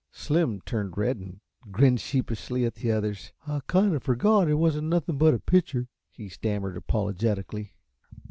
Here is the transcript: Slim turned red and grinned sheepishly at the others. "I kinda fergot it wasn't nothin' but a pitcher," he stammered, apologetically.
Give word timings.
Slim 0.11 0.61
turned 0.61 0.97
red 0.97 1.17
and 1.17 1.41
grinned 1.69 2.01
sheepishly 2.01 2.65
at 2.65 2.73
the 2.73 2.91
others. 2.91 3.33
"I 3.45 3.59
kinda 3.67 3.99
fergot 3.99 4.49
it 4.49 4.55
wasn't 4.55 4.87
nothin' 4.87 5.19
but 5.19 5.35
a 5.35 5.39
pitcher," 5.39 5.89
he 6.09 6.27
stammered, 6.27 6.75
apologetically. 6.75 7.75